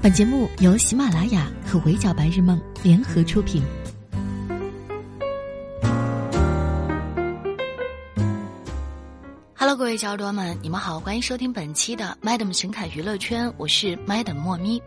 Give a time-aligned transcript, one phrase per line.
[0.00, 3.60] 本节目由喜马拉雅和围剿白日梦联合出品。
[9.56, 14.80] Hello，各位小耳朵们，你们好，欢迎收听本期的 Madam 神侃娱乐圈，我是 Madam 莫咪。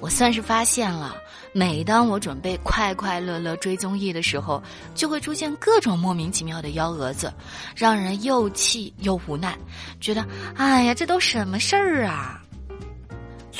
[0.00, 1.14] 我算是发现了，
[1.52, 4.60] 每当我准备快快乐乐追综艺的时候，
[4.96, 7.32] 就会出现各种莫名其妙的幺蛾子，
[7.76, 9.56] 让人又气又无奈，
[10.00, 10.26] 觉得
[10.56, 12.42] 哎呀，这都什么事儿啊！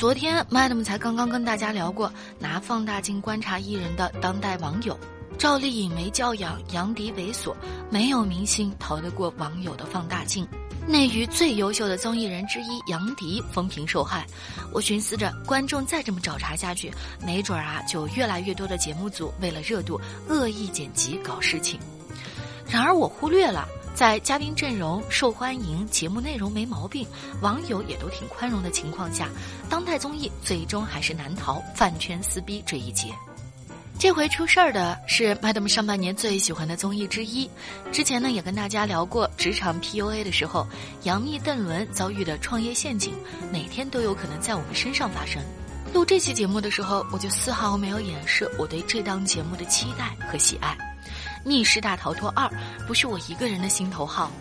[0.01, 4.97] 昨天，Madam 才刚刚跟大家聊过拿放大镜观察艺人的当代网友。
[5.37, 7.53] 赵丽颖没教养，杨迪猥琐，
[7.91, 10.43] 没有明星逃得过网友的放大镜。
[10.87, 14.25] 内娱最优秀的综艺人之一杨迪风评受害。
[14.73, 16.91] 我寻思着，观众再这么找茬下去，
[17.23, 21.79] 没准儿啊，就越来越多的节目组为了热度恶意剪辑搞事情。
[22.67, 23.67] 然而我忽略了。
[23.93, 27.05] 在嘉宾阵容受欢迎、节目内容没毛病、
[27.41, 29.29] 网友也都挺宽容的情况下，
[29.69, 33.13] 当代综艺最终还是难逃饭圈撕逼这一劫。
[33.99, 37.47] 这回出事儿的是 Madam 上半年最喜欢的综艺之一。
[37.91, 40.65] 之前呢也跟大家聊过职场 PUA 的时候，
[41.03, 43.13] 杨幂、邓伦遭遇的创业陷阱，
[43.51, 45.39] 每天都有可能在我们身上发生。
[45.93, 50.75] 录这期节目的时候，我就丝毫没有掩饰我对这档节目的期待和喜爱。
[51.43, 52.45] 《密室大逃脱二》
[52.87, 54.31] 不是我一个人的心头好，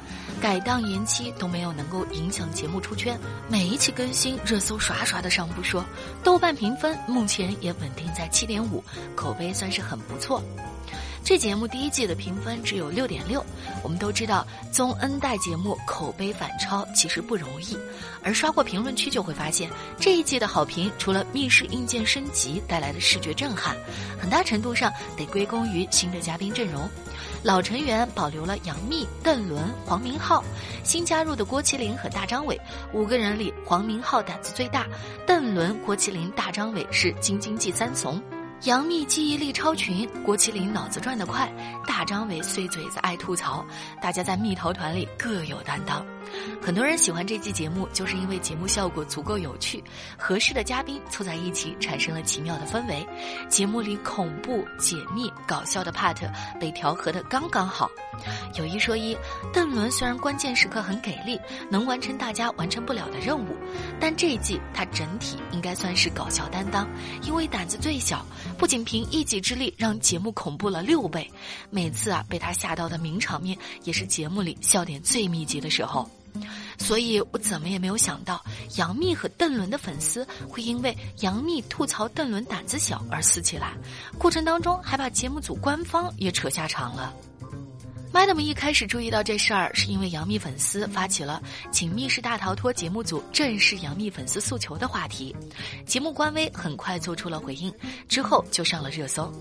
[0.41, 5.85] 改档延期都没有能够影响节目出圈，每一期更新热搜刷刷的上不说，
[6.23, 8.83] 豆瓣评分目前也稳定在七点五，
[9.15, 10.43] 口碑算是很不错。
[11.31, 13.41] 这节目第一季的评分只有六点六。
[13.85, 17.79] 我们都知道，综 N 代节目口碑反超其实不容易，
[18.21, 23.77] 而刷过评论区就会发现，这一季的好评除了密室硬件升级带来的视觉震撼，
[24.21, 26.91] 很大程度上得归功于新的嘉宾阵容。
[27.45, 30.43] 老成员保留了杨幂、邓伦、黄明昊，
[30.83, 32.61] 新加入的郭麒麟和大张伟，
[32.93, 34.85] 五个人里黄明昊胆子最大，
[35.29, 38.21] 邓伦、郭麒麟、大张伟是京津冀三怂。
[38.65, 41.51] 杨幂记忆力超群，郭麒麟脑子转得快，
[41.87, 43.65] 大张伟碎嘴子爱吐槽，
[44.03, 46.05] 大家在蜜桃团里各有担当。
[46.61, 49.83] 很多人喜欢这期节目，就是因为节目效果足够有趣，
[50.19, 53.05] 合适的嘉宾凑在一起产生了奇妙的氛围。
[53.49, 56.17] 节目里恐怖、解密、搞笑的 part
[56.61, 57.91] 被调和的刚刚好。
[58.57, 59.17] 有一说一，
[59.55, 63.57] 邓伦虽然关键时刻很给力，能完成大家完成不了的任务，
[63.99, 66.87] 但这一季他整体应该算是搞笑担当，
[67.23, 68.25] 因为胆子最小，
[68.61, 71.29] 不仅凭一己之力让节目恐怖了六倍，
[71.71, 76.09] 每次啊被他吓到的名场面也是节目里笑点最密集的时候。
[76.77, 78.45] 所以我怎么也没有想到，
[78.77, 83.73] 杨幂和邓伦的粉丝会因为杨幂吐槽邓伦胆子小而撕起来，
[84.19, 87.15] 过程当中还把节目组官方也扯下场了。
[88.13, 91.41] Madam 一开始注意到这事儿，是因为杨幂粉丝发起了
[91.71, 95.35] 请《密室大逃脱》节目组正视杨幂粉丝诉求的话题，
[95.87, 97.73] 节目官微很快做出了回应，
[98.09, 99.33] 之后就上了热搜。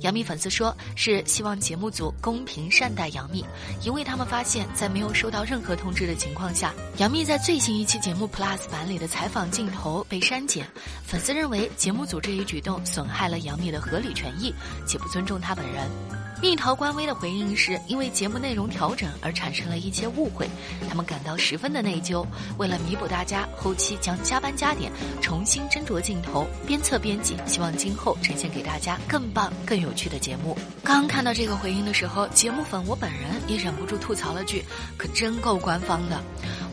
[0.00, 3.44] 杨幂粉丝说是希望节目组公平善待杨幂，
[3.84, 10.66] 因为他们发现，在没有收到任何通知的情况下，杨幂在最新一期节目 Plus 版里的采访镜头被删减，
[11.04, 14.52] 粉丝认为节目组这一举动损害了杨幂的合理权益，
[14.84, 16.15] 且不尊重她本人。
[16.40, 20.46] 蜜桃官微的回应是因为节目内容调整而产生了一些误会，
[20.86, 22.24] 他们感到十分的内疚。
[22.58, 24.92] 为了弥补大家，后期将加班加点
[25.22, 30.56] 重新斟酌镜头，边测边辑，希望今后呈现给大家更棒、更有趣的节目。
[30.84, 34.62] 刚看到这个回应的时候，节目粉我本人也忍不住吐槽了句
[34.98, 36.22] ：“可真够官方的。”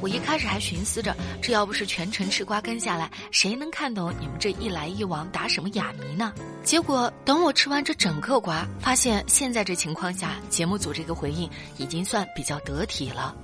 [0.02, 6.34] 我一开始还寻思着，这要不是全程吃瓜跟下来，谁能看懂你们这一来一往打什么哑谜呢？
[6.62, 13.36] 结果等我吃完这整个瓜，发现现在这情况下，节目组这个回应已经算比较得体了。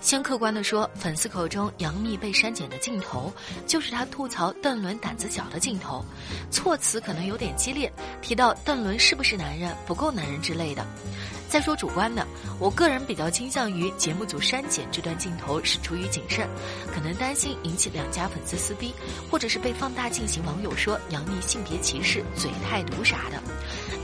[0.00, 3.30] 先客观的说，粉丝口中杨幂被删减的镜头，
[3.66, 6.02] 就是她吐槽邓伦胆子小的镜头，
[6.50, 10.84] 措辞可能有点激烈，提到邓伦是不是男人、不够男人之类的。
[11.50, 12.24] 再说主观的，
[12.60, 16.48] 我个人比较倾向于节目组删减这段镜头是出于谨慎，
[16.94, 18.94] 可能担心引起两家粉丝撕逼，
[19.28, 23.42] 或者是被放大进行网友说杨幂性别歧视、嘴太毒啥的。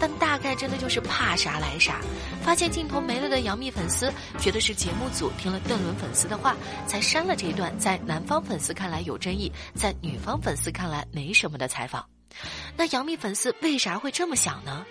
[0.00, 2.00] 但大概真的就是怕啥来啥，
[2.42, 12.04] 发现镜头没了的杨幂粉丝觉得是节目组听了邓伦粉丝的话，才删了这一段在男方粉丝看来有争议，在女方粉丝看来没什么的采访。
[12.76, 14.84] 那杨幂粉丝为啥会这么想呢？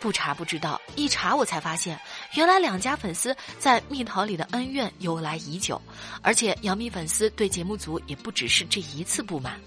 [0.00, 2.00] 不查不知道，一查我才发现，
[2.34, 5.80] 原来两家粉丝在蜜桃里的恩怨由来已久，
[6.22, 9.60] 而且杨幂粉丝对节目组也不只是这一次不满。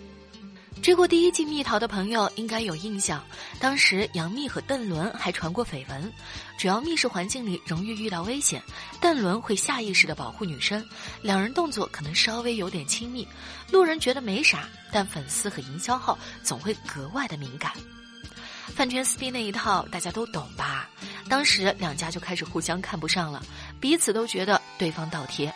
[0.81, 3.24] 追过第一季《蜜桃》的朋友应该有印象，
[3.57, 6.12] 当时杨幂和邓伦还传过绯闻，
[6.57, 8.62] 主要密室环境里容易遇到危险，
[9.00, 10.86] 邓伦会下意识的保护女生，
[11.21, 13.25] 两人动作可能稍微有点亲密，
[13.71, 17.71] 路人觉得没啥，但粉丝和营销号总会格外的敏感。
[18.75, 20.89] 饭圈撕逼那一套大家都懂吧？
[21.30, 23.44] 当时两家就开始互相看不上了，
[23.80, 25.54] 彼此都觉得对方倒贴。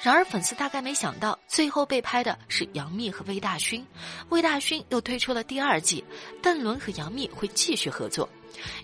[0.00, 3.84] 然而，粉丝大概没想到，最后被拍的是杨幂和魏大勋。
[4.28, 6.04] 魏大勋又推出了第二季，
[6.40, 8.28] 邓伦和杨幂会继续合作。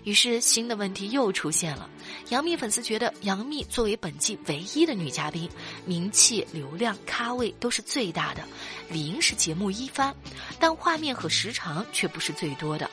[0.03, 1.89] 于是，新的问题又出现了。
[2.29, 5.49] 杨幂粉丝觉得，杨幂作为本季唯一的女嘉宾，
[5.85, 8.43] 名气、流量、咖位都是最大的，
[8.89, 10.13] 理应是节目一番，
[10.59, 12.89] 但画面和时长却不是最多的。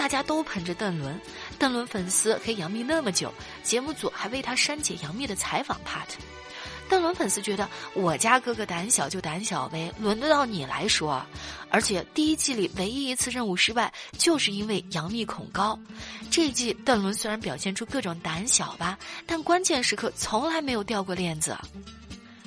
[0.00, 1.20] 大家都捧着邓伦，
[1.58, 3.30] 邓伦粉丝黑杨幂那么久，
[3.62, 6.08] 节目组还为他删减杨幂的采访 part。
[6.88, 11.22] 邓伦粉丝觉得我家哥哥胆小就胆小呗，轮得到你来说？
[11.68, 15.78] 而且第一季里唯一一次任务失败，就是因为杨幂恐高。
[16.30, 21.54] 这一季邓伦虽然表现出各种胆小吧，但关键时刻从来没有掉过链子。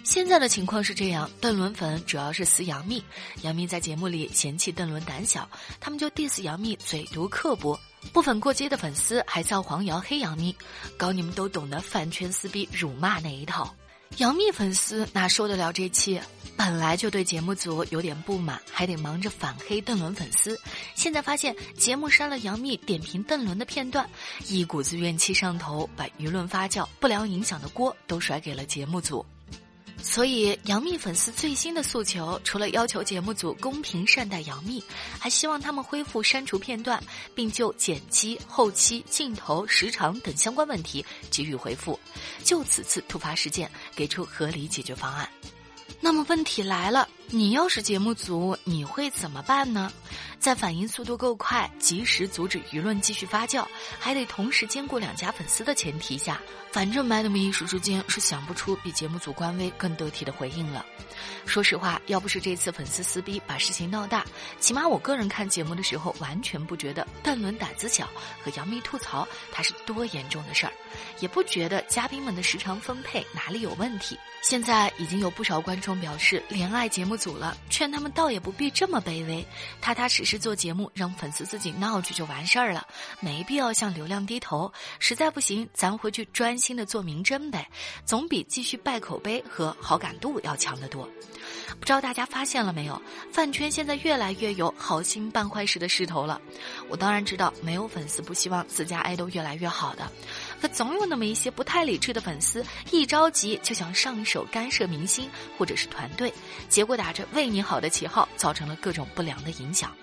[0.03, 3.01] 现在的情况是这样：邓伦粉主要是撕杨幂，
[3.41, 7.79] 杨幂在节目里嫌弃邓伦胆小，他们就 diss 杨幂嘴毒刻薄。
[8.11, 10.53] 部分过街的粉丝还造黄谣黑杨幂，
[10.97, 13.73] 搞你们都懂的饭圈撕逼辱骂那一套。
[14.17, 16.19] 杨幂粉丝哪受得了这气？
[16.55, 20.59] 本来就对节目组有点不满，还得忙着反黑邓伦粉丝。
[20.93, 24.07] 现在发现节目删了杨幂点评邓伦的片段，
[24.47, 29.25] 一股子怨气上头，把舆论发酵、不良影响的锅都甩给了节目组。
[30.05, 34.83] 所以，杨幂粉丝最新的诉求，除了要求节目组公平善待杨幂，
[35.17, 37.01] 还希望他们恢复删除片段，
[37.33, 41.97] 并就剪辑、后期、镜头、时长等相关问题给予回复，
[42.43, 45.27] 就此次突发事件给出合理解决方案。
[46.01, 49.91] 那么问题来了，你要是节目组，你会怎么办呢？
[50.37, 53.65] 在反应速度够快、及时阻止舆论继续发酵，
[53.99, 56.39] 还得同时兼顾两家粉丝的前提下，
[56.71, 60.85] 反正 Madam 一时之间是想不出比节目组官微更得体的回应了。
[61.43, 64.23] 说实话，要不是这次粉丝撕逼把事情闹大，
[64.59, 68.07] 起码我个人看节目的时候完全不觉得邓伦胆子小
[68.43, 70.73] 和杨幂吐槽他是多严重的事儿，
[71.19, 74.19] 也不觉得嘉宾们的时长分配哪里有问题。
[74.41, 79.47] 现在已经有不少观众表示怜爱节目组了，劝他们倒也不必这么卑微，
[79.79, 82.85] 踏踏实实做节目，让粉丝自己闹去就完事儿了，
[83.21, 84.69] 没必要向流量低头。
[84.99, 87.65] 实在不行，咱回去专心的做名侦呗，
[88.03, 91.07] 总比继续败口碑和好感度要强得多。
[91.79, 96.41] 不知道大家发现了没有，饭圈现在越来越有好心办坏事的势头了。
[96.89, 100.11] 我当然知道，没有粉丝不希望自家爱豆越来越好的，
[100.63, 106.33] 可总有那么一些不太理智的粉丝，一着急就想上手干涉明星或者是团队，
[106.69, 109.93] 结果打着为你好的旗号，造成了各种不良的影响。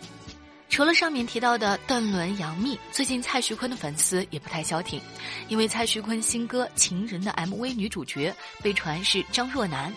[0.69, 5.01] 除了上面提到的邓伦、杨幂，最近蔡徐坤的粉丝也不太消停，
[5.49, 8.31] 因为蔡徐坤新歌《情人》的 MV 女主角
[8.63, 9.91] 被传是张若楠，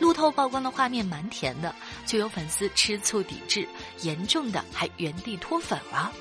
[0.00, 1.72] 路透曝光的画面蛮甜的，
[2.04, 3.68] 就有粉丝吃醋抵制，
[4.02, 6.12] 严重的还原地脱粉了。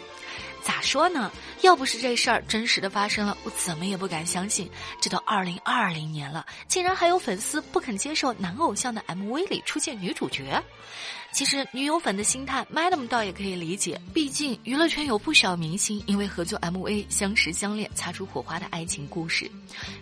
[0.67, 1.31] 咋说呢？
[1.61, 4.69] 要不是这事儿真实的发生了，我怎么也不敢相信，
[4.99, 10.61] 这都二零二零年了，竟然还有粉丝不肯接受男偶像的 MV 里出现女主角。
[11.33, 19.49] 其实女友粉的心态，Madam 倒也可以理解，毕竟娱乐圈有不少明星因为合作 MV 相识相恋，擦出火花的爱情故事。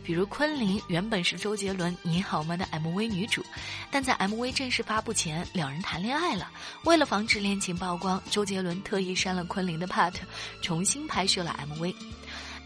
[0.02, 3.44] 比如昆凌原本是周杰伦《你好吗》的 MV 女主，
[3.92, 6.50] 但在 MV 正式发布前，两人谈恋爱了。
[6.86, 10.14] 为了防止恋情曝光，周杰伦特意删了昆凌的 part，
[10.62, 11.94] 重新拍摄了 MV。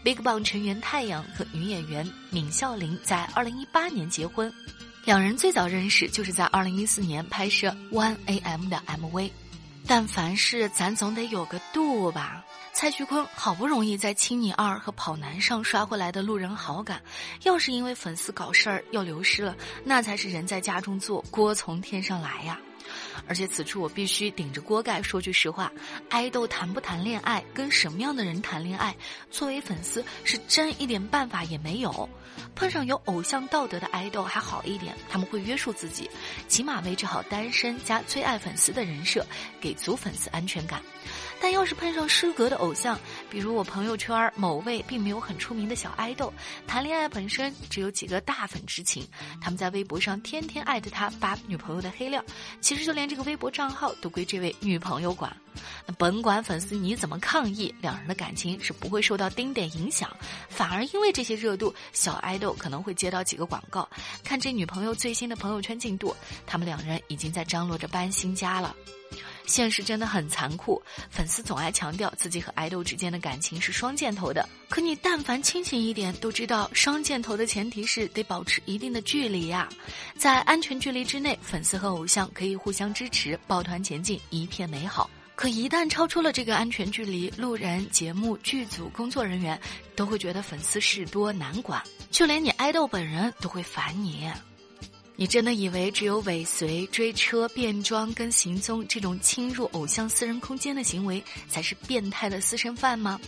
[0.04, 4.52] BigBang 成员太阳和女演员闵孝琳在2018年结婚。
[5.04, 9.30] 两人最早认识就是在二零一四年拍摄《One A.M》的 MV，
[9.86, 12.44] 但凡事咱总得有个度吧。
[12.72, 17.00] 蔡徐坤好不容易在《青你二》和《跑男》上刷回来的路人好感，
[17.42, 22.60] 要是因为粉丝搞事儿又流失了，那才是人在家中坐，锅从天上来呀。
[23.30, 25.70] 而且此处我必须顶着锅盖说句实话，
[26.08, 28.92] 爱豆谈不谈恋爱，跟什么样的人谈恋爱，
[29.30, 32.08] 作为粉丝是真一点办法也没有。
[32.56, 36.10] 碰上有偶像道德的爱豆还好一点，他们会约束自己，
[36.48, 39.24] 起码维持好单身加最爱粉丝的人设，
[39.60, 40.82] 给足粉丝安全感。
[41.40, 42.98] 但要是碰上失格的偶像，
[43.30, 46.32] 比如我朋友圈某位并没有很出名的小爱豆，
[46.66, 49.06] 谈恋爱本身只有几个大粉知情，
[49.40, 52.22] 他们在微博上天天艾特他发女朋友的黑料，
[52.60, 55.34] 其实就连这个微博账号都归这位女朋友管。
[55.86, 60.14] 那甭管粉丝你怎么抗议，两人的感情是不会受到丁点影响，
[60.48, 63.88] 反而因为这些热度，小爱豆可能会接到几个广告。
[64.22, 66.14] 看这女朋友最新的朋友圈进度，
[66.46, 68.76] 他们两人已经在张罗着搬新家了。
[69.50, 70.80] 现实真的很残酷。
[71.10, 79.68] 粉丝总爱强调自己和爱豆之间的感情是双箭头的，可你但凡清醒一点，都知道双箭头的前提是得保持一定的距离呀。
[80.16, 85.10] 在安全距离之内，粉丝和偶像可以互相支持，抱团前进，一片美好。
[85.34, 89.58] 可一旦超出了这个安全距离，路人、节目、剧组工作人员
[89.96, 94.30] 都会觉得粉丝事多难管，就连你爱豆本人都会烦你。
[95.20, 103.20] 你真的以为只有尾随、追车、变装跟行踪这种侵入偶像私人空间的行为才是变态的私生饭吗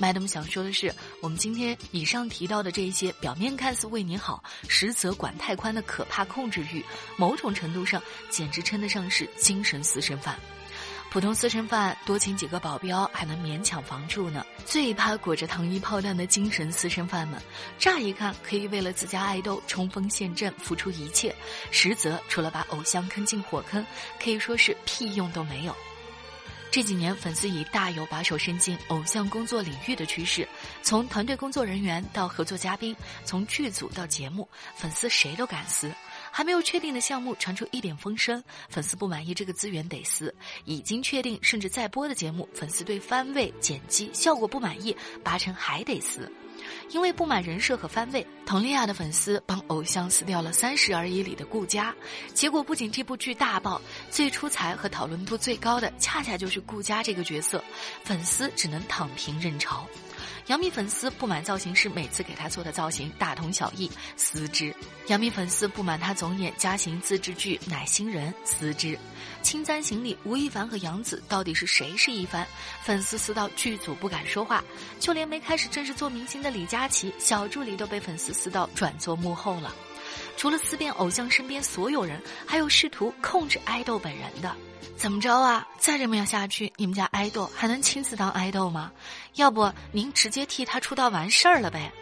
[0.00, 6.84] ？Madam 想说的是，我们今天以上提到的这些表面看似为你好，实则管太宽的可怕控制欲，
[7.16, 10.36] 某种程度上简直称得上是精神私生饭。
[11.16, 17.40] 普通私生饭多请几个保镖还能勉强防住呢，最怕裹着糖衣炮弹的精神私生饭们。
[17.78, 21.34] 乍一看可以为了自家爱豆冲锋陷阵付出一切，
[21.70, 23.82] 实则除了把偶像坑进火坑，
[24.22, 25.74] 可以说是屁用都没有。
[26.70, 30.46] 这几年粉丝已大有把手伸进偶像工作领域的趋势，
[30.82, 32.94] 从团队工作人员到合作嘉宾，
[33.24, 35.90] 从剧组到节目，粉丝谁都敢撕。
[36.36, 40.30] 还没有确定的项目传出一点风声，粉丝不满意这个资源得撕；
[40.66, 46.30] 已经确定甚至在播的节目，粉丝对番位、剪辑、效果不满意，八成还得撕。
[46.90, 51.94] 因为不满人设和番位，佟丽娅的粉丝帮偶像撕掉了《三十而已》里的顾佳，
[52.34, 57.64] 结果不仅这部剧大爆，最出彩和讨论度最高的恰恰就是顾佳这个角色，
[58.04, 59.88] 粉丝只能躺平认潮。
[60.46, 64.72] 杨幂粉丝不满造型师每次给她做的造型大同小异，撕之；
[65.08, 68.94] 杨幂粉丝不满她总演家型自制剧《奶新人》，撕之；
[69.42, 72.46] 《青簪行》里吴亦凡和杨紫到底是谁是一凡？
[72.84, 74.62] 粉丝撕到剧组不敢说话，
[75.00, 79.74] 就连没开始正式做明星的李佳琦小助理都被粉丝撕到转做幕后了。
[80.36, 84.54] 除了撕遍偶像身边所有人，还有试图控制爱豆本人的。
[84.96, 85.66] 怎么着啊？
[85.78, 88.90] 再这么样下去，你们家爱豆还能亲自当爱豆吗？
[89.34, 91.92] 要不您直接替他出道完事儿了呗？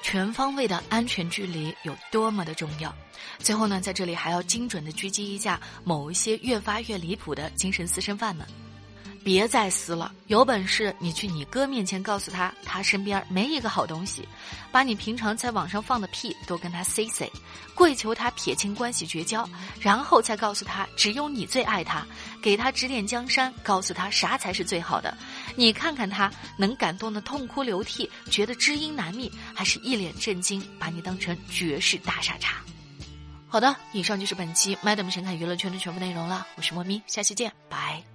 [0.00, 2.92] 全方位的安全距离有多么的重要？
[3.38, 8.46] 最后呢，在这里还要精准的狙击一下某一些越发越离谱的精神私生饭们。
[9.24, 14.26] 别再撕了，有本事你去你哥面前告诉他，他身边没一个好东西，
[14.72, 17.30] 把你平常在网上放的屁都跟他 say say，
[17.74, 19.48] 跪求他撇清关系绝交，
[19.80, 22.04] 然后再告诉他只有你最爱他，
[22.42, 25.16] 给他指点江山，告诉他啥才是最好的，
[25.54, 32.56] 你看看他能感动的痛哭流涕，觉得知音难觅，还是一脸震惊，把你当成绝世大傻叉。
[33.46, 38.11] 好的，以上就是本期 Madam 神侃娱乐圈的全部内容了，我是莫咪，下期见，拜。